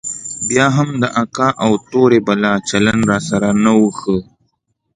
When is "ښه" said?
3.99-4.17